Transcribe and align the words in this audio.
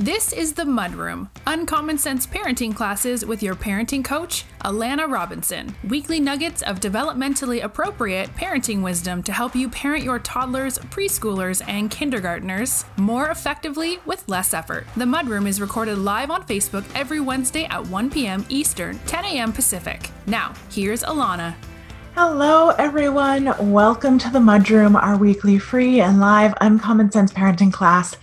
This 0.00 0.32
is 0.32 0.54
the 0.54 0.62
Mudroom, 0.62 1.28
uncommon 1.46 1.98
sense 1.98 2.26
parenting 2.26 2.74
classes 2.74 3.22
with 3.22 3.42
your 3.42 3.54
parenting 3.54 4.02
coach, 4.02 4.46
Alana 4.64 5.06
Robinson. 5.06 5.76
Weekly 5.86 6.18
nuggets 6.18 6.62
of 6.62 6.80
developmentally 6.80 7.62
appropriate 7.62 8.34
parenting 8.34 8.80
wisdom 8.80 9.22
to 9.24 9.30
help 9.30 9.54
you 9.54 9.68
parent 9.68 10.02
your 10.02 10.18
toddlers, 10.18 10.78
preschoolers, 10.78 11.60
and 11.68 11.90
kindergartners 11.90 12.86
more 12.96 13.28
effectively 13.28 13.98
with 14.06 14.26
less 14.26 14.54
effort. 14.54 14.86
The 14.96 15.04
Mudroom 15.04 15.46
is 15.46 15.60
recorded 15.60 15.98
live 15.98 16.30
on 16.30 16.46
Facebook 16.46 16.86
every 16.94 17.20
Wednesday 17.20 17.66
at 17.66 17.86
1 17.86 18.08
p.m. 18.08 18.46
Eastern, 18.48 18.98
10 19.00 19.26
a.m. 19.26 19.52
Pacific. 19.52 20.10
Now, 20.26 20.54
here's 20.70 21.02
Alana. 21.02 21.54
Hello, 22.14 22.70
everyone. 22.70 23.54
Welcome 23.70 24.18
to 24.20 24.30
the 24.30 24.38
Mudroom, 24.38 24.94
our 24.94 25.18
weekly 25.18 25.58
free 25.58 26.00
and 26.00 26.20
live 26.20 26.54
uncommon 26.62 27.12
sense 27.12 27.34
parenting 27.34 27.70
class. 27.70 28.16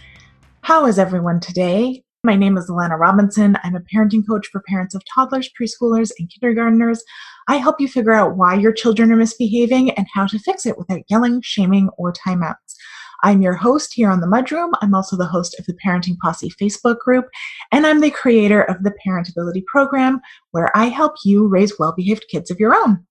How 0.67 0.85
is 0.85 0.99
everyone 0.99 1.39
today? 1.39 2.03
My 2.25 2.35
name 2.35 2.57
is 2.57 2.69
Alana 2.69 2.99
Robinson. 2.99 3.57
I'm 3.63 3.77
a 3.77 3.79
parenting 3.79 4.27
coach 4.27 4.47
for 4.47 4.61
parents 4.67 4.93
of 4.93 5.01
toddlers, 5.15 5.49
preschoolers, 5.57 6.11
and 6.19 6.29
kindergartners. 6.29 7.01
I 7.47 7.55
help 7.55 7.79
you 7.79 7.87
figure 7.87 8.11
out 8.11 8.35
why 8.35 8.55
your 8.55 8.73
children 8.73 9.09
are 9.13 9.15
misbehaving 9.15 9.91
and 9.91 10.05
how 10.13 10.27
to 10.27 10.37
fix 10.37 10.65
it 10.65 10.77
without 10.77 11.03
yelling, 11.07 11.39
shaming, 11.41 11.87
or 11.97 12.11
timeouts. 12.11 12.75
I'm 13.23 13.41
your 13.41 13.53
host 13.53 13.93
here 13.93 14.11
on 14.11 14.19
the 14.19 14.27
Mudroom. 14.27 14.73
I'm 14.81 14.93
also 14.93 15.15
the 15.15 15.25
host 15.25 15.57
of 15.57 15.65
the 15.67 15.77
Parenting 15.85 16.17
Posse 16.21 16.51
Facebook 16.61 16.99
group, 16.99 17.27
and 17.71 17.87
I'm 17.87 18.01
the 18.01 18.11
creator 18.11 18.63
of 18.63 18.83
the 18.83 18.93
Parentability 19.07 19.63
program, 19.67 20.19
where 20.51 20.75
I 20.75 20.87
help 20.87 21.13
you 21.23 21.47
raise 21.47 21.79
well 21.79 21.93
behaved 21.95 22.25
kids 22.29 22.51
of 22.51 22.59
your 22.59 22.75
own. 22.75 23.05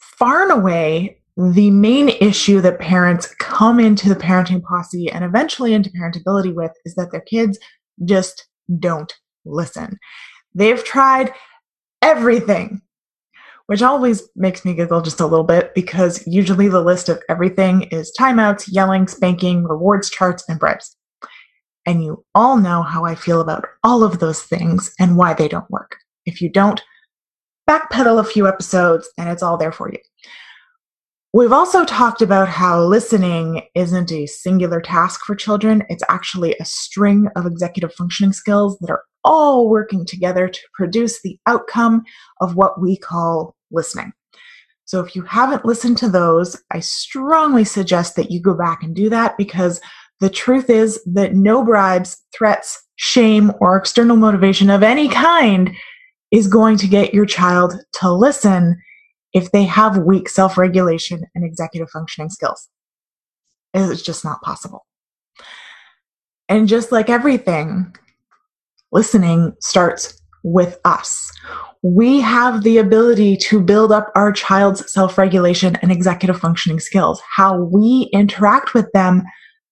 Far 0.00 0.44
and 0.44 0.52
away, 0.52 1.18
the 1.36 1.70
main 1.70 2.10
issue 2.10 2.60
that 2.60 2.78
parents 2.78 3.34
come 3.40 3.80
into 3.80 4.08
the 4.08 4.14
parenting 4.14 4.62
posse 4.62 5.10
and 5.10 5.24
eventually 5.24 5.74
into 5.74 5.90
parentability 5.90 6.54
with 6.54 6.70
is 6.84 6.94
that 6.94 7.10
their 7.10 7.22
kids 7.22 7.58
just 8.04 8.46
don't 8.78 9.12
listen. 9.44 9.98
They've 10.54 10.82
tried 10.82 11.32
everything, 12.02 12.82
which 13.66 13.82
always 13.82 14.28
makes 14.36 14.64
me 14.64 14.74
giggle 14.74 15.02
just 15.02 15.20
a 15.20 15.26
little 15.26 15.44
bit 15.44 15.74
because 15.74 16.24
usually 16.26 16.68
the 16.68 16.82
list 16.82 17.08
of 17.08 17.20
everything 17.28 17.82
is 17.90 18.14
timeouts, 18.18 18.68
yelling, 18.68 19.08
spanking, 19.08 19.64
rewards 19.64 20.10
charts, 20.10 20.44
and 20.48 20.60
bribes. 20.60 20.96
And 21.84 22.02
you 22.02 22.24
all 22.34 22.56
know 22.56 22.82
how 22.82 23.04
I 23.04 23.14
feel 23.14 23.40
about 23.40 23.66
all 23.82 24.04
of 24.04 24.20
those 24.20 24.42
things 24.42 24.94
and 25.00 25.16
why 25.16 25.34
they 25.34 25.48
don't 25.48 25.70
work. 25.70 25.96
If 26.24 26.40
you 26.40 26.48
don't, 26.48 26.80
backpedal 27.68 28.20
a 28.20 28.24
few 28.24 28.46
episodes 28.46 29.10
and 29.18 29.28
it's 29.28 29.42
all 29.42 29.56
there 29.56 29.72
for 29.72 29.90
you. 29.90 29.98
We've 31.34 31.50
also 31.50 31.84
talked 31.84 32.22
about 32.22 32.46
how 32.46 32.84
listening 32.84 33.62
isn't 33.74 34.12
a 34.12 34.24
singular 34.24 34.80
task 34.80 35.22
for 35.26 35.34
children. 35.34 35.82
It's 35.88 36.04
actually 36.08 36.54
a 36.60 36.64
string 36.64 37.26
of 37.34 37.44
executive 37.44 37.92
functioning 37.92 38.32
skills 38.32 38.78
that 38.78 38.88
are 38.88 39.02
all 39.24 39.68
working 39.68 40.06
together 40.06 40.46
to 40.46 40.60
produce 40.74 41.20
the 41.22 41.36
outcome 41.48 42.04
of 42.40 42.54
what 42.54 42.80
we 42.80 42.96
call 42.96 43.56
listening. 43.72 44.12
So 44.84 45.00
if 45.00 45.16
you 45.16 45.22
haven't 45.22 45.64
listened 45.64 45.98
to 45.98 46.08
those, 46.08 46.56
I 46.70 46.78
strongly 46.78 47.64
suggest 47.64 48.14
that 48.14 48.30
you 48.30 48.40
go 48.40 48.54
back 48.54 48.84
and 48.84 48.94
do 48.94 49.10
that 49.10 49.36
because 49.36 49.80
the 50.20 50.30
truth 50.30 50.70
is 50.70 51.02
that 51.04 51.34
no 51.34 51.64
bribes, 51.64 52.16
threats, 52.32 52.80
shame, 52.94 53.50
or 53.60 53.76
external 53.76 54.16
motivation 54.16 54.70
of 54.70 54.84
any 54.84 55.08
kind 55.08 55.74
is 56.30 56.46
going 56.46 56.76
to 56.76 56.86
get 56.86 57.12
your 57.12 57.26
child 57.26 57.74
to 57.94 58.12
listen 58.12 58.80
if 59.34 59.50
they 59.50 59.64
have 59.64 59.98
weak 59.98 60.28
self 60.28 60.56
regulation 60.56 61.24
and 61.34 61.44
executive 61.44 61.90
functioning 61.90 62.30
skills. 62.30 62.68
It's 63.74 64.02
just 64.02 64.24
not 64.24 64.40
possible. 64.40 64.86
And 66.48 66.68
just 66.68 66.92
like 66.92 67.10
everything, 67.10 67.94
listening 68.92 69.54
starts 69.60 70.20
with 70.44 70.78
us. 70.84 71.32
We 71.82 72.20
have 72.20 72.62
the 72.62 72.78
ability 72.78 73.36
to 73.38 73.60
build 73.60 73.90
up 73.92 74.12
our 74.14 74.32
child's 74.32 74.90
self 74.92 75.18
regulation 75.18 75.76
and 75.82 75.90
executive 75.90 76.38
functioning 76.38 76.80
skills. 76.80 77.20
How 77.28 77.58
we 77.58 78.08
interact 78.12 78.72
with 78.72 78.90
them 78.92 79.24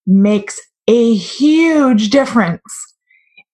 makes 0.07 0.61
a 0.89 1.15
huge 1.15 2.11
difference. 2.11 2.61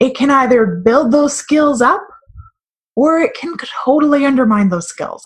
It 0.01 0.17
can 0.17 0.31
either 0.31 0.65
build 0.65 1.13
those 1.13 1.35
skills 1.35 1.83
up 1.83 2.03
or 2.97 3.19
it 3.19 3.35
can 3.35 3.57
totally 3.85 4.25
undermine 4.25 4.71
those 4.71 4.89
skills. 4.89 5.25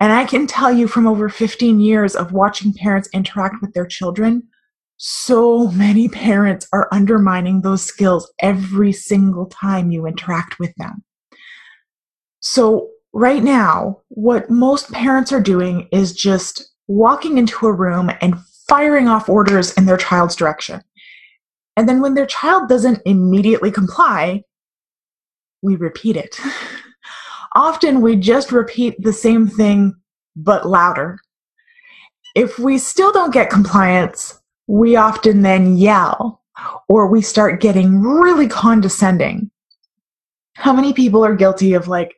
And 0.00 0.12
I 0.12 0.24
can 0.24 0.46
tell 0.46 0.72
you 0.72 0.88
from 0.88 1.06
over 1.06 1.28
15 1.28 1.78
years 1.78 2.16
of 2.16 2.32
watching 2.32 2.72
parents 2.72 3.10
interact 3.12 3.56
with 3.60 3.74
their 3.74 3.86
children, 3.86 4.48
so 4.96 5.68
many 5.68 6.08
parents 6.08 6.66
are 6.72 6.88
undermining 6.90 7.60
those 7.60 7.82
skills 7.82 8.32
every 8.40 8.92
single 8.92 9.46
time 9.46 9.90
you 9.90 10.06
interact 10.06 10.58
with 10.58 10.74
them. 10.76 11.04
So, 12.40 12.88
right 13.12 13.42
now, 13.42 14.00
what 14.08 14.50
most 14.50 14.90
parents 14.92 15.32
are 15.32 15.40
doing 15.40 15.88
is 15.92 16.14
just 16.14 16.70
walking 16.88 17.38
into 17.38 17.66
a 17.66 17.72
room 17.72 18.10
and 18.20 18.38
firing 18.68 19.08
off 19.08 19.28
orders 19.28 19.72
in 19.74 19.84
their 19.84 19.96
child's 19.96 20.36
direction. 20.36 20.82
And 21.76 21.88
then 21.88 22.00
when 22.00 22.14
their 22.14 22.26
child 22.26 22.68
doesn't 22.68 23.00
immediately 23.04 23.70
comply, 23.70 24.42
we 25.62 25.76
repeat 25.76 26.16
it. 26.16 26.40
often 27.54 28.00
we 28.00 28.16
just 28.16 28.52
repeat 28.52 29.02
the 29.02 29.12
same 29.12 29.46
thing 29.46 29.94
but 30.36 30.66
louder. 30.66 31.18
If 32.34 32.58
we 32.58 32.78
still 32.78 33.12
don't 33.12 33.32
get 33.32 33.50
compliance, 33.50 34.40
we 34.66 34.96
often 34.96 35.42
then 35.42 35.76
yell 35.76 36.42
or 36.88 37.08
we 37.08 37.22
start 37.22 37.60
getting 37.60 38.00
really 38.00 38.46
condescending. 38.46 39.50
How 40.54 40.72
many 40.72 40.92
people 40.92 41.24
are 41.24 41.34
guilty 41.34 41.74
of 41.74 41.88
like, 41.88 42.14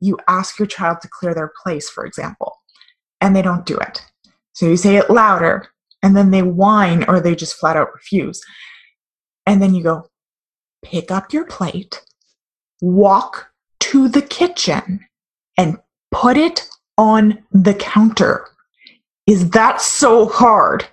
you 0.00 0.18
ask 0.28 0.58
your 0.58 0.66
child 0.66 1.00
to 1.02 1.08
clear 1.08 1.34
their 1.34 1.52
place, 1.62 1.88
for 1.90 2.06
example, 2.06 2.56
and 3.20 3.36
they 3.36 3.42
don't 3.42 3.66
do 3.66 3.76
it? 3.76 4.04
So 4.54 4.66
you 4.66 4.76
say 4.76 4.96
it 4.96 5.10
louder, 5.10 5.68
and 6.02 6.16
then 6.16 6.30
they 6.30 6.42
whine 6.42 7.04
or 7.04 7.20
they 7.20 7.34
just 7.34 7.56
flat 7.56 7.76
out 7.76 7.92
refuse. 7.94 8.40
And 9.46 9.60
then 9.62 9.74
you 9.74 9.82
go, 9.82 10.08
pick 10.82 11.10
up 11.10 11.32
your 11.32 11.44
plate, 11.44 12.02
walk 12.80 13.49
to 13.90 14.08
the 14.08 14.22
kitchen 14.22 15.00
and 15.58 15.76
put 16.12 16.36
it 16.36 16.68
on 16.96 17.42
the 17.50 17.74
counter. 17.74 18.46
Is 19.26 19.50
that 19.50 19.80
so 19.80 20.26
hard? 20.26 20.86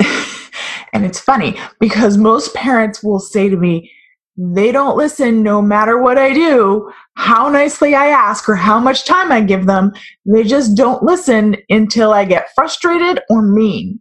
and 0.00 1.04
it's 1.04 1.20
funny 1.20 1.56
because 1.78 2.16
most 2.16 2.52
parents 2.52 3.00
will 3.00 3.20
say 3.20 3.48
to 3.48 3.56
me, 3.56 3.92
they 4.36 4.72
don't 4.72 4.96
listen 4.96 5.44
no 5.44 5.62
matter 5.62 6.02
what 6.02 6.18
I 6.18 6.32
do, 6.32 6.90
how 7.14 7.48
nicely 7.48 7.94
I 7.94 8.08
ask, 8.08 8.48
or 8.48 8.56
how 8.56 8.80
much 8.80 9.04
time 9.04 9.30
I 9.30 9.40
give 9.40 9.66
them. 9.66 9.92
They 10.26 10.42
just 10.42 10.76
don't 10.76 11.02
listen 11.02 11.56
until 11.68 12.12
I 12.12 12.24
get 12.24 12.54
frustrated 12.56 13.20
or 13.30 13.42
mean. 13.42 14.00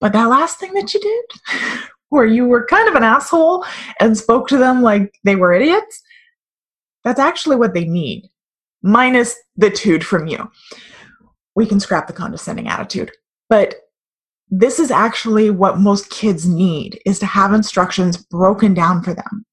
But 0.00 0.14
that 0.14 0.28
last 0.28 0.58
thing 0.58 0.72
that 0.74 0.94
you 0.94 1.00
did, 1.00 1.80
where 2.10 2.26
you 2.26 2.46
were 2.46 2.66
kind 2.66 2.88
of 2.88 2.94
an 2.94 3.02
asshole 3.02 3.64
and 4.00 4.16
spoke 4.16 4.48
to 4.48 4.58
them 4.58 4.82
like 4.82 5.14
they 5.24 5.36
were 5.36 5.52
idiots, 5.52 6.02
that's 7.04 7.20
actually 7.20 7.56
what 7.56 7.74
they 7.74 7.84
need, 7.84 8.28
minus 8.82 9.36
the 9.56 9.70
tude 9.70 10.04
from 10.04 10.26
you. 10.26 10.50
We 11.54 11.66
can 11.66 11.80
scrap 11.80 12.06
the 12.06 12.12
condescending 12.12 12.68
attitude. 12.68 13.12
But 13.48 13.76
this 14.50 14.78
is 14.78 14.90
actually 14.90 15.50
what 15.50 15.78
most 15.78 16.10
kids 16.10 16.46
need 16.46 17.00
is 17.04 17.18
to 17.18 17.26
have 17.26 17.52
instructions 17.52 18.16
broken 18.16 18.74
down 18.74 19.02
for 19.02 19.14
them. 19.14 19.44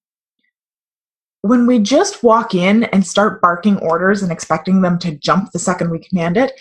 When 1.41 1.67
we 1.67 1.79
just 1.79 2.23
walk 2.23 2.55
in 2.55 2.85
and 2.85 3.05
start 3.05 3.41
barking 3.41 3.77
orders 3.77 4.23
and 4.23 4.31
expecting 4.31 4.81
them 4.81 4.97
to 4.99 5.15
jump 5.15 5.51
the 5.51 5.59
second 5.59 5.91
we 5.91 5.99
command 5.99 6.37
it, 6.37 6.53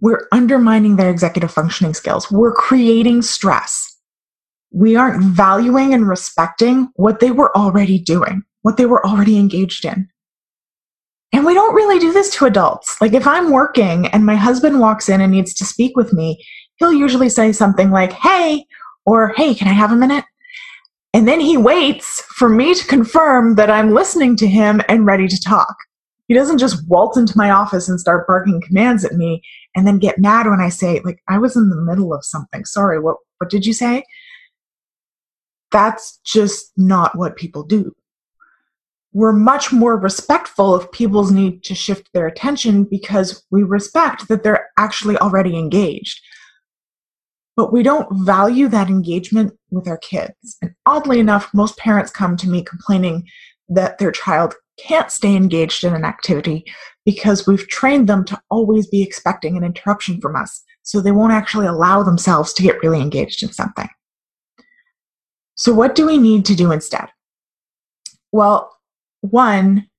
we're 0.00 0.26
undermining 0.32 0.96
their 0.96 1.10
executive 1.10 1.52
functioning 1.52 1.94
skills. 1.94 2.30
We're 2.30 2.54
creating 2.54 3.22
stress 3.22 3.89
we 4.70 4.96
aren't 4.96 5.22
valuing 5.22 5.94
and 5.94 6.08
respecting 6.08 6.88
what 6.94 7.20
they 7.20 7.30
were 7.30 7.56
already 7.56 7.98
doing, 7.98 8.42
what 8.62 8.76
they 8.76 8.86
were 8.86 9.04
already 9.06 9.38
engaged 9.38 9.84
in. 9.84 10.08
And 11.32 11.46
we 11.46 11.54
don't 11.54 11.74
really 11.74 11.98
do 11.98 12.12
this 12.12 12.34
to 12.36 12.46
adults. 12.46 13.00
Like 13.00 13.12
if 13.12 13.26
I'm 13.26 13.52
working 13.52 14.06
and 14.08 14.26
my 14.26 14.34
husband 14.34 14.80
walks 14.80 15.08
in 15.08 15.20
and 15.20 15.32
needs 15.32 15.54
to 15.54 15.64
speak 15.64 15.96
with 15.96 16.12
me, 16.12 16.44
he'll 16.76 16.92
usually 16.92 17.28
say 17.28 17.52
something 17.52 17.90
like, 17.90 18.12
hey, 18.12 18.66
or 19.06 19.32
hey, 19.36 19.54
can 19.54 19.68
I 19.68 19.72
have 19.72 19.92
a 19.92 19.96
minute? 19.96 20.24
And 21.12 21.26
then 21.26 21.40
he 21.40 21.56
waits 21.56 22.22
for 22.22 22.48
me 22.48 22.74
to 22.74 22.86
confirm 22.86 23.56
that 23.56 23.70
I'm 23.70 23.94
listening 23.94 24.36
to 24.36 24.46
him 24.46 24.80
and 24.88 25.06
ready 25.06 25.26
to 25.26 25.40
talk. 25.40 25.74
He 26.28 26.34
doesn't 26.34 26.58
just 26.58 26.88
waltz 26.88 27.16
into 27.16 27.36
my 27.36 27.50
office 27.50 27.88
and 27.88 27.98
start 27.98 28.26
barking 28.28 28.62
commands 28.64 29.04
at 29.04 29.14
me 29.14 29.42
and 29.74 29.86
then 29.86 29.98
get 29.98 30.20
mad 30.20 30.46
when 30.46 30.60
I 30.60 30.68
say, 30.68 31.00
like, 31.04 31.20
I 31.28 31.38
was 31.38 31.56
in 31.56 31.70
the 31.70 31.80
middle 31.82 32.14
of 32.14 32.24
something. 32.24 32.64
Sorry, 32.64 33.00
what, 33.00 33.16
what 33.38 33.50
did 33.50 33.66
you 33.66 33.72
say? 33.72 34.04
That's 35.70 36.18
just 36.24 36.72
not 36.76 37.16
what 37.16 37.36
people 37.36 37.62
do. 37.62 37.94
We're 39.12 39.32
much 39.32 39.72
more 39.72 39.98
respectful 39.98 40.74
of 40.74 40.90
people's 40.92 41.32
need 41.32 41.64
to 41.64 41.74
shift 41.74 42.10
their 42.12 42.26
attention 42.26 42.84
because 42.84 43.44
we 43.50 43.62
respect 43.62 44.28
that 44.28 44.44
they're 44.44 44.68
actually 44.76 45.16
already 45.18 45.58
engaged. 45.58 46.20
But 47.56 47.72
we 47.72 47.82
don't 47.82 48.24
value 48.24 48.68
that 48.68 48.88
engagement 48.88 49.52
with 49.70 49.88
our 49.88 49.98
kids. 49.98 50.56
And 50.62 50.74
oddly 50.86 51.18
enough, 51.18 51.52
most 51.52 51.76
parents 51.76 52.12
come 52.12 52.36
to 52.38 52.48
me 52.48 52.62
complaining 52.62 53.26
that 53.68 53.98
their 53.98 54.12
child 54.12 54.54
can't 54.78 55.10
stay 55.10 55.34
engaged 55.34 55.84
in 55.84 55.94
an 55.94 56.04
activity 56.04 56.64
because 57.04 57.46
we've 57.46 57.68
trained 57.68 58.08
them 58.08 58.24
to 58.26 58.40
always 58.50 58.86
be 58.86 59.02
expecting 59.02 59.56
an 59.56 59.64
interruption 59.64 60.20
from 60.20 60.36
us. 60.36 60.62
So 60.82 61.00
they 61.00 61.12
won't 61.12 61.32
actually 61.32 61.66
allow 61.66 62.02
themselves 62.02 62.52
to 62.54 62.62
get 62.62 62.82
really 62.82 63.00
engaged 63.00 63.42
in 63.42 63.52
something. 63.52 63.88
So, 65.60 65.74
what 65.74 65.94
do 65.94 66.06
we 66.06 66.16
need 66.16 66.46
to 66.46 66.54
do 66.54 66.72
instead? 66.72 67.08
Well, 68.32 68.74
one, 69.20 69.90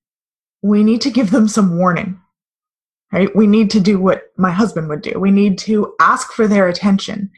we 0.60 0.82
need 0.82 1.00
to 1.02 1.10
give 1.12 1.30
them 1.30 1.46
some 1.46 1.78
warning, 1.78 2.20
right? 3.12 3.34
We 3.36 3.46
need 3.46 3.70
to 3.70 3.78
do 3.78 4.00
what 4.00 4.32
my 4.36 4.50
husband 4.50 4.88
would 4.88 5.02
do. 5.02 5.20
We 5.20 5.30
need 5.30 5.58
to 5.58 5.94
ask 6.00 6.32
for 6.32 6.48
their 6.48 6.66
attention. 6.66 7.30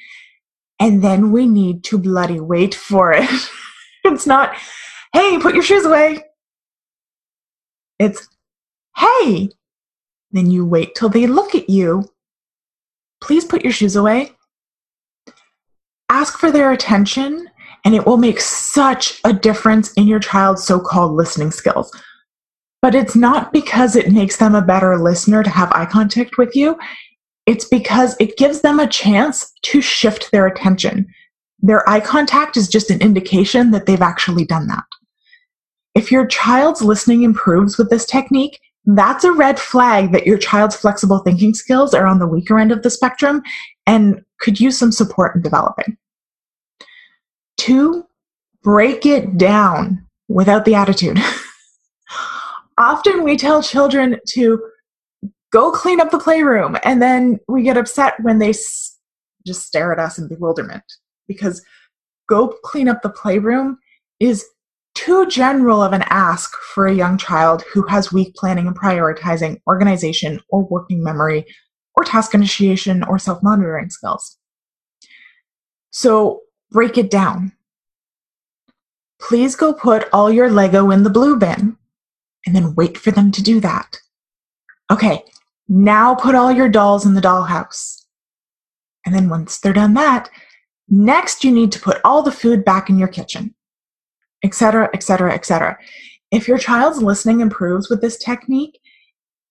And 0.81 1.05
then 1.05 1.33
we 1.33 1.47
need 1.47 1.85
to 1.85 1.99
bloody 1.99 2.41
wait 2.41 2.75
for 2.75 3.13
it. 3.13 3.29
it's 4.05 4.27
not, 4.27 4.57
hey, 5.13 5.39
put 5.39 5.53
your 5.53 5.63
shoes 5.63 5.85
away. 5.85 6.25
It's, 7.99 8.27
hey. 8.97 9.51
Then 10.33 10.51
you 10.51 10.65
wait 10.65 10.95
till 10.95 11.11
they 11.11 11.27
look 11.27 11.55
at 11.55 11.69
you. 11.69 12.11
Please 13.21 13.45
put 13.45 13.65
your 13.65 13.73
shoes 13.75 13.97
away. 13.97 14.33
Ask 16.09 16.39
for 16.39 16.51
their 16.51 16.73
attention, 16.73 17.51
and 17.85 17.95
it 17.95 18.07
will 18.07 18.17
make 18.17 18.41
such 18.41 19.21
a 19.25 19.33
difference 19.33 19.93
in 19.93 20.07
your 20.07 20.19
child's 20.19 20.65
so 20.65 20.81
called 20.81 21.13
listening 21.13 21.51
skills. 21.51 21.95
But 22.81 22.95
it's 22.95 23.17
not 23.17 23.53
because 23.53 23.97
it 23.97 24.13
makes 24.13 24.37
them 24.39 24.55
a 24.55 24.63
better 24.63 24.99
listener 24.99 25.43
to 25.43 25.51
have 25.51 25.73
eye 25.73 25.87
contact 25.87 26.39
with 26.39 26.55
you. 26.55 26.79
It's 27.47 27.67
because 27.67 28.17
it 28.19 28.37
gives 28.37 28.63
them 28.63 28.81
a 28.81 28.87
chance 28.87 29.53
to 29.63 29.81
shift 29.81 30.31
their 30.33 30.47
attention. 30.47 31.07
Their 31.61 31.89
eye 31.89 32.01
contact 32.01 32.57
is 32.57 32.69
just 32.69 32.91
an 32.91 33.01
indication 33.01 33.71
that 33.71 33.87
they've 33.87 34.03
actually 34.03 34.45
done 34.45 34.67
that. 34.69 34.85
If 35.95 36.11
your 36.11 36.27
child's 36.27 36.83
listening 36.83 37.23
improves 37.23 37.79
with 37.79 37.89
this 37.91 38.05
technique, 38.05 38.59
that's 38.87 39.25
a 39.25 39.33
red 39.33 39.59
flag 39.59 40.13
that 40.13 40.27
your 40.27 40.37
child's 40.37 40.77
flexible 40.77 41.21
thinking 41.21 41.55
skills 41.55 41.95
are 41.95 42.07
on 42.07 42.19
the 42.19 42.27
weaker 42.27 42.59
end 42.59 42.73
of 42.73 42.83
the 42.83 42.91
spectrum 42.91 43.43
and 43.87 44.21
could 44.41 44.61
use 44.61 44.79
some 44.79 44.93
support 44.93 45.35
in 45.35 45.43
developing. 45.43 45.97
Two, 47.65 48.05
break 48.63 49.07
it 49.07 49.39
down 49.39 50.07
without 50.29 50.67
the 50.67 50.75
attitude. 50.75 51.19
Often 52.79 53.23
we 53.23 53.39
tell 53.39 53.63
children 53.63 54.21
to 54.33 54.63
go 55.51 55.73
clean 55.73 55.99
up 55.99 56.11
the 56.11 56.19
playroom, 56.19 56.77
and 56.85 57.01
then 57.01 57.41
we 57.49 57.63
get 57.63 57.79
upset 57.79 58.17
when 58.21 58.39
they 58.39 58.51
s- 58.51 58.99
just 59.47 59.63
stare 59.63 59.95
at 59.95 59.99
us 59.99 60.19
in 60.19 60.29
bewilderment 60.29 60.85
because 61.27 61.65
go 62.29 62.49
clean 62.65 62.87
up 62.87 63.01
the 63.01 63.09
playroom 63.09 63.79
is 64.21 64.45
too 64.95 65.27
general 65.29 65.83
of 65.83 65.95
an 65.95 66.05
ask 66.11 66.55
for 66.75 66.87
a 66.87 66.95
young 66.95 67.17
child 67.17 67.65
who 67.73 67.87
has 67.87 68.13
weak 68.13 68.35
planning 68.35 68.67
and 68.67 68.79
prioritizing, 68.79 69.59
organization, 69.67 70.39
or 70.51 70.69
working 70.69 71.03
memory, 71.03 71.47
or 71.95 72.05
task 72.05 72.35
initiation 72.35 73.03
or 73.05 73.19
self 73.19 73.43
monitoring 73.43 73.89
skills. 73.89 74.37
So 75.93 76.43
break 76.75 76.99
it 76.99 77.11
down. 77.11 77.53
Please 79.19 79.57
go 79.57 79.73
put 79.73 80.09
all 80.13 80.31
your 80.31 80.51
Lego 80.51 80.91
in 80.91 81.03
the 81.03 81.09
blue 81.09 81.37
bin 81.37 81.79
and 82.45 82.55
then 82.55 82.75
wait 82.75 82.99
for 82.99 83.11
them 83.11 83.33
to 83.33 83.43
do 83.43 83.61
that. 83.61 83.97
Okay, 84.93 85.23
now 85.67 86.15
put 86.15 86.35
all 86.35 86.53
your 86.53 86.69
dolls 86.69 87.07
in 87.07 87.15
the 87.15 87.23
dollhouse. 87.23 88.03
And 89.07 89.15
then 89.15 89.31
once 89.31 89.59
they're 89.59 89.73
done 89.73 89.95
that, 89.95 90.29
next 90.91 91.45
you 91.45 91.51
need 91.51 91.73
to 91.73 91.81
put 91.81 92.03
all 92.05 92.23
the 92.23 92.31
food 92.31 92.63
back 92.67 92.91
in 92.91 92.99
your 92.99 93.09
kitchen 93.09 93.55
etc., 94.45 94.91
etc., 94.95 95.33
etc. 95.33 95.79
If 96.31 96.47
your 96.47 96.59
child's 96.59 97.03
listening 97.03 97.41
improves 97.41 97.89
with 97.89 98.01
this 98.01 98.19
technique, 98.19 98.79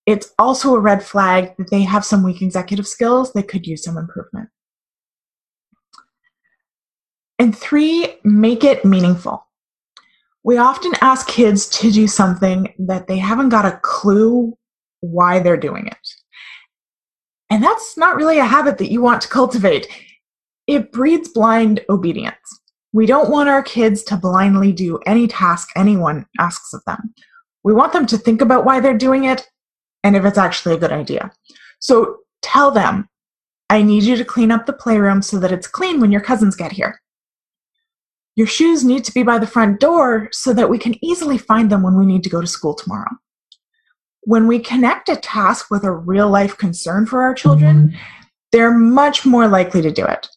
it's 0.06 0.34
also 0.38 0.76
a 0.76 0.80
red 0.80 1.04
flag 1.04 1.56
that 1.58 1.72
they 1.72 1.82
have 1.82 2.06
some 2.06 2.24
weak 2.24 2.42
executive 2.42 2.88
skills 2.88 3.34
that 3.34 3.48
could 3.48 3.66
use 3.66 3.84
some 3.84 3.98
improvement. 3.98 4.50
And 7.40 7.58
three, 7.58 8.18
make 8.24 8.64
it 8.64 8.86
meaningful. 8.86 9.46
We 10.44 10.58
often 10.58 10.92
ask 11.02 11.28
kids 11.28 11.68
to 11.80 11.92
do 11.92 12.08
something 12.08 12.74
that 12.80 13.08
they 13.08 13.18
haven't 13.18 13.50
got 13.50 13.66
a 13.66 13.80
clue 13.82 14.58
why 15.00 15.40
they're 15.40 15.58
doing 15.58 15.88
it. 15.88 16.08
And 17.50 17.64
that's 17.64 17.98
not 17.98 18.16
really 18.16 18.40
a 18.40 18.46
habit 18.46 18.78
that 18.80 18.92
you 18.92 19.02
want 19.02 19.22
to 19.22 19.28
cultivate. 19.28 19.88
It 20.68 20.92
breeds 20.92 21.30
blind 21.30 21.82
obedience. 21.90 22.36
We 22.94 23.06
don't 23.06 23.30
want 23.30 23.50
our 23.50 23.64
kids 23.64 24.04
to 24.04 24.18
blindly 24.18 24.72
do 24.72 25.00
any 25.06 25.28
task 25.28 25.70
anyone 25.76 26.26
asks 26.40 26.74
of 26.74 26.84
them. 26.86 27.14
We 27.64 27.74
want 27.74 27.94
them 27.94 28.06
to 28.08 28.18
think 28.18 28.42
about 28.42 28.66
why 28.66 28.80
they're 28.80 28.98
doing 28.98 29.26
it 29.26 29.48
and 30.04 30.16
if 30.16 30.26
it's 30.26 30.38
actually 30.38 30.76
a 30.76 30.80
good 30.80 30.92
idea. 30.92 31.32
So 31.80 32.18
tell 32.42 32.72
them, 32.72 33.08
I 33.70 33.82
need 33.82 34.04
you 34.04 34.16
to 34.18 34.26
clean 34.26 34.52
up 34.52 34.66
the 34.66 34.74
playroom 34.74 35.22
so 35.22 35.40
that 35.40 35.52
it's 35.52 35.68
clean 35.68 36.00
when 36.00 36.12
your 36.12 36.22
cousins 36.22 36.56
get 36.56 36.72
here. 36.72 37.02
Your 38.36 38.48
shoes 38.48 38.84
need 38.84 39.04
to 39.06 39.14
be 39.14 39.24
by 39.24 39.38
the 39.38 39.48
front 39.48 39.80
door 39.80 40.30
so 40.32 40.54
that 40.54 40.70
we 40.70 40.78
can 40.78 41.04
easily 41.04 41.38
find 41.38 41.70
them 41.70 41.84
when 41.84 41.96
we 41.96 42.06
need 42.06 42.24
to 42.24 42.30
go 42.30 42.42
to 42.42 42.48
school 42.48 42.74
tomorrow. 42.74 43.12
When 44.24 44.48
we 44.48 44.60
connect 44.60 45.10
a 45.10 45.16
task 45.16 45.70
with 45.70 45.84
a 45.84 45.92
real 45.92 46.30
life 46.30 46.58
concern 46.58 47.06
for 47.06 47.22
our 47.22 47.36
children, 47.36 47.90
mm-hmm. 47.90 47.98
they're 48.52 48.78
much 48.78 49.26
more 49.26 49.48
likely 49.48 49.82
to 49.82 49.92
do 49.92 50.06
it. 50.06 50.28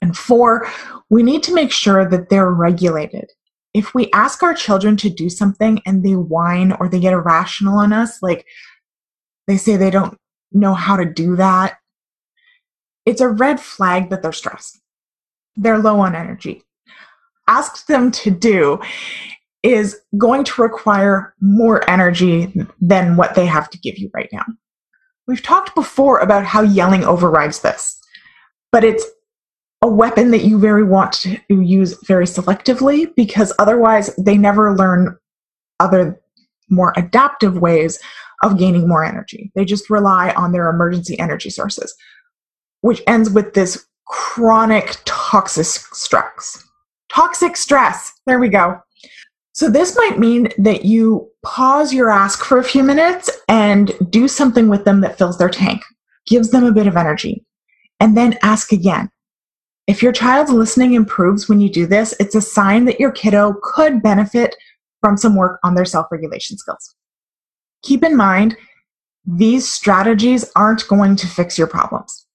And 0.00 0.16
four, 0.16 0.68
we 1.10 1.22
need 1.22 1.42
to 1.44 1.54
make 1.54 1.72
sure 1.72 2.08
that 2.08 2.30
they're 2.30 2.50
regulated. 2.50 3.30
If 3.74 3.94
we 3.94 4.10
ask 4.12 4.42
our 4.42 4.54
children 4.54 4.96
to 4.98 5.10
do 5.10 5.28
something 5.28 5.80
and 5.86 6.02
they 6.02 6.14
whine 6.14 6.72
or 6.72 6.88
they 6.88 7.00
get 7.00 7.12
irrational 7.12 7.78
on 7.78 7.92
us, 7.92 8.22
like 8.22 8.46
they 9.46 9.56
say 9.56 9.76
they 9.76 9.90
don't 9.90 10.16
know 10.52 10.74
how 10.74 10.96
to 10.96 11.04
do 11.04 11.36
that, 11.36 11.76
it's 13.04 13.20
a 13.20 13.28
red 13.28 13.60
flag 13.60 14.10
that 14.10 14.22
they're 14.22 14.32
stressed. 14.32 14.80
They're 15.58 15.78
low 15.78 16.00
on 16.00 16.14
energy. 16.14 16.62
Ask 17.48 17.86
them 17.86 18.10
to 18.12 18.30
do 18.30 18.80
is 19.62 20.00
going 20.16 20.44
to 20.44 20.62
require 20.62 21.34
more 21.40 21.88
energy 21.90 22.54
than 22.80 23.16
what 23.16 23.34
they 23.34 23.44
have 23.46 23.68
to 23.70 23.78
give 23.78 23.98
you 23.98 24.08
right 24.14 24.28
now. 24.32 24.44
We've 25.26 25.42
talked 25.42 25.74
before 25.74 26.20
about 26.20 26.44
how 26.44 26.62
yelling 26.62 27.04
overrides 27.04 27.60
this, 27.60 28.00
but 28.72 28.84
it's 28.84 29.04
a 29.82 29.88
weapon 29.88 30.30
that 30.30 30.44
you 30.44 30.58
very 30.58 30.84
want 30.84 31.12
to 31.12 31.38
use 31.48 31.98
very 32.06 32.24
selectively 32.24 33.14
because 33.14 33.52
otherwise 33.58 34.14
they 34.16 34.38
never 34.38 34.74
learn 34.74 35.16
other 35.80 36.20
more 36.70 36.92
adaptive 36.96 37.58
ways 37.58 37.98
of 38.42 38.58
gaining 38.58 38.88
more 38.88 39.04
energy. 39.04 39.50
They 39.54 39.64
just 39.64 39.90
rely 39.90 40.30
on 40.30 40.52
their 40.52 40.68
emergency 40.68 41.18
energy 41.18 41.50
sources, 41.50 41.94
which 42.82 43.02
ends 43.06 43.30
with 43.30 43.54
this 43.54 43.87
chronic 44.08 44.96
toxic 45.04 45.66
stress. 45.66 46.64
Toxic 47.08 47.56
stress. 47.56 48.12
There 48.26 48.38
we 48.38 48.48
go. 48.48 48.80
So, 49.52 49.68
this 49.68 49.96
might 49.96 50.18
mean 50.18 50.48
that 50.58 50.84
you 50.84 51.30
pause 51.44 51.92
your 51.92 52.10
ask 52.10 52.44
for 52.44 52.58
a 52.58 52.64
few 52.64 52.82
minutes 52.82 53.30
and 53.48 53.92
do 54.10 54.28
something 54.28 54.68
with 54.68 54.84
them 54.84 55.00
that 55.00 55.18
fills 55.18 55.38
their 55.38 55.48
tank, 55.48 55.82
gives 56.26 56.50
them 56.50 56.64
a 56.64 56.72
bit 56.72 56.86
of 56.86 56.96
energy, 56.96 57.44
and 57.98 58.16
then 58.16 58.38
ask 58.42 58.72
again 58.72 59.10
if 59.88 60.02
your 60.02 60.12
child's 60.12 60.50
listening 60.50 60.92
improves 60.92 61.48
when 61.48 61.60
you 61.60 61.70
do 61.70 61.86
this, 61.86 62.14
it's 62.20 62.34
a 62.34 62.42
sign 62.42 62.84
that 62.84 63.00
your 63.00 63.10
kiddo 63.10 63.54
could 63.62 64.02
benefit 64.02 64.54
from 65.00 65.16
some 65.16 65.34
work 65.34 65.58
on 65.64 65.74
their 65.74 65.86
self 65.86 66.06
regulation 66.12 66.58
skills. 66.58 66.94
Keep 67.82 68.04
in 68.04 68.14
mind, 68.14 68.54
these 69.24 69.66
strategies 69.68 70.52
aren't 70.54 70.86
going 70.88 71.16
to 71.16 71.26
fix 71.26 71.56
your 71.56 71.66
problems. 71.66 72.26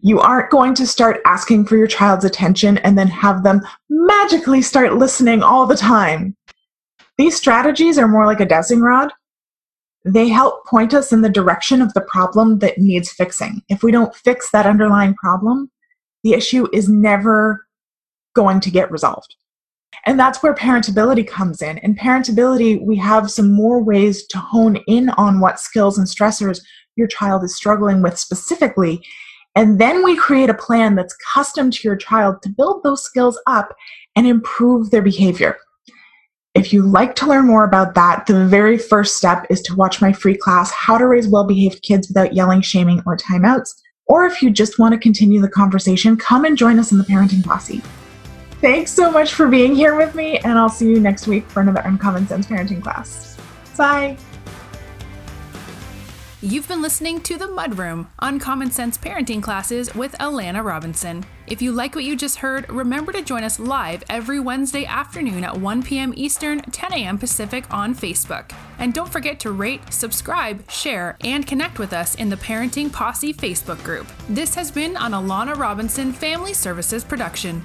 You 0.00 0.20
aren't 0.20 0.50
going 0.50 0.74
to 0.74 0.86
start 0.86 1.20
asking 1.24 1.66
for 1.66 1.76
your 1.76 1.86
child's 1.86 2.24
attention 2.24 2.78
and 2.78 2.96
then 2.96 3.08
have 3.08 3.42
them 3.42 3.62
magically 3.88 4.62
start 4.62 4.94
listening 4.94 5.42
all 5.42 5.66
the 5.66 5.76
time. 5.76 6.36
These 7.18 7.36
strategies 7.36 7.98
are 7.98 8.08
more 8.08 8.26
like 8.26 8.40
a 8.40 8.46
dowsing 8.46 8.80
rod. 8.80 9.12
They 10.04 10.28
help 10.28 10.66
point 10.66 10.94
us 10.94 11.12
in 11.12 11.22
the 11.22 11.28
direction 11.28 11.82
of 11.82 11.92
the 11.94 12.02
problem 12.02 12.60
that 12.60 12.78
needs 12.78 13.10
fixing. 13.10 13.62
If 13.68 13.82
we 13.82 13.90
don't 13.90 14.14
fix 14.14 14.50
that 14.50 14.66
underlying 14.66 15.14
problem, 15.14 15.70
the 16.22 16.34
issue 16.34 16.68
is 16.72 16.88
never 16.88 17.66
going 18.34 18.60
to 18.60 18.70
get 18.70 18.90
resolved. 18.90 19.34
And 20.04 20.20
that's 20.20 20.42
where 20.42 20.54
parentability 20.54 21.26
comes 21.26 21.62
in. 21.62 21.78
In 21.78 21.96
parentability, 21.96 22.80
we 22.84 22.96
have 22.96 23.30
some 23.30 23.50
more 23.50 23.82
ways 23.82 24.26
to 24.28 24.38
hone 24.38 24.76
in 24.86 25.08
on 25.10 25.40
what 25.40 25.58
skills 25.58 25.98
and 25.98 26.06
stressors 26.06 26.60
your 26.96 27.08
child 27.08 27.42
is 27.42 27.56
struggling 27.56 28.02
with 28.02 28.18
specifically. 28.18 29.02
And 29.56 29.80
then 29.80 30.04
we 30.04 30.14
create 30.16 30.50
a 30.50 30.54
plan 30.54 30.94
that's 30.94 31.16
custom 31.34 31.70
to 31.70 31.88
your 31.88 31.96
child 31.96 32.42
to 32.42 32.50
build 32.50 32.82
those 32.82 33.02
skills 33.02 33.40
up 33.46 33.74
and 34.14 34.26
improve 34.26 34.90
their 34.90 35.02
behavior. 35.02 35.56
If 36.54 36.72
you'd 36.72 36.86
like 36.86 37.14
to 37.16 37.26
learn 37.26 37.46
more 37.46 37.64
about 37.64 37.94
that, 37.94 38.26
the 38.26 38.46
very 38.46 38.78
first 38.78 39.16
step 39.16 39.46
is 39.50 39.62
to 39.62 39.74
watch 39.74 40.00
my 40.00 40.12
free 40.12 40.36
class, 40.36 40.70
How 40.70 40.96
to 40.98 41.06
Raise 41.06 41.26
Well 41.26 41.44
Behaved 41.44 41.82
Kids 41.82 42.08
Without 42.08 42.34
Yelling, 42.34 42.60
Shaming, 42.60 43.02
or 43.06 43.16
Timeouts 43.16 43.74
Or 44.06 44.26
if 44.26 44.42
you 44.42 44.50
just 44.50 44.78
want 44.78 44.92
to 44.92 44.98
continue 44.98 45.40
the 45.40 45.48
conversation, 45.48 46.16
come 46.16 46.44
and 46.44 46.56
join 46.56 46.78
us 46.78 46.92
in 46.92 46.98
the 46.98 47.04
Parenting 47.04 47.44
Posse. 47.44 47.82
Thanks 48.62 48.90
so 48.90 49.10
much 49.10 49.34
for 49.34 49.48
being 49.48 49.74
here 49.74 49.96
with 49.96 50.14
me, 50.14 50.38
and 50.38 50.58
I'll 50.58 50.70
see 50.70 50.88
you 50.88 51.00
next 51.00 51.26
week 51.26 51.46
for 51.50 51.60
another 51.60 51.82
Uncommon 51.84 52.26
Sense 52.26 52.46
Parenting 52.46 52.82
class. 52.82 53.36
Bye. 53.76 54.16
You've 56.42 56.68
been 56.68 56.82
listening 56.82 57.22
to 57.22 57.38
The 57.38 57.46
Mudroom 57.46 58.08
Uncommon 58.18 58.70
Sense 58.70 58.98
Parenting 58.98 59.42
Classes 59.42 59.94
with 59.94 60.12
Alana 60.18 60.62
Robinson. 60.62 61.24
If 61.46 61.62
you 61.62 61.72
like 61.72 61.94
what 61.94 62.04
you 62.04 62.14
just 62.14 62.36
heard, 62.36 62.68
remember 62.68 63.10
to 63.12 63.22
join 63.22 63.42
us 63.42 63.58
live 63.58 64.04
every 64.10 64.38
Wednesday 64.38 64.84
afternoon 64.84 65.44
at 65.44 65.58
1 65.58 65.82
p.m. 65.82 66.12
Eastern, 66.14 66.60
10 66.60 66.92
a.m. 66.92 67.16
Pacific 67.16 67.64
on 67.72 67.94
Facebook. 67.94 68.50
And 68.78 68.92
don't 68.92 69.10
forget 69.10 69.40
to 69.40 69.50
rate, 69.50 69.90
subscribe, 69.90 70.70
share, 70.70 71.16
and 71.22 71.46
connect 71.46 71.78
with 71.78 71.94
us 71.94 72.14
in 72.16 72.28
the 72.28 72.36
Parenting 72.36 72.92
Posse 72.92 73.32
Facebook 73.32 73.82
group. 73.82 74.06
This 74.28 74.54
has 74.56 74.70
been 74.70 74.94
an 74.98 75.12
Alana 75.12 75.56
Robinson 75.56 76.12
Family 76.12 76.52
Services 76.52 77.02
production. 77.02 77.64